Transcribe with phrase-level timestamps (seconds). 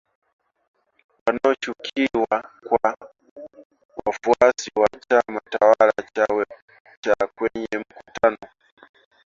[1.25, 2.97] wanaoshukiwa kuwa
[4.05, 5.93] wafuasi wa chama tawala
[7.01, 8.37] cha kwenye mkutano